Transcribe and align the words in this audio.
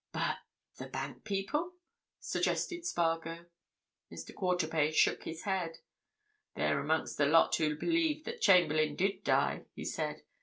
"But—the 0.13 0.87
bank 0.87 1.25
people?" 1.25 1.73
suggested 2.19 2.87
Spargo. 2.87 3.45
Mr. 4.11 4.33
Quarterpage 4.33 4.95
shook 4.95 5.25
his 5.25 5.43
head. 5.43 5.77
"They're 6.55 6.79
amongst 6.79 7.19
the 7.19 7.27
lot 7.27 7.55
who 7.57 7.75
believe 7.75 8.23
that 8.25 8.41
Chamberlayne 8.41 8.95
did 8.95 9.23
die," 9.23 9.65
he 9.75 9.85
said. 9.85 10.23